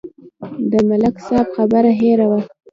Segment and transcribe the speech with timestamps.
[0.71, 2.39] د ملک صاحب خبره هېره وه.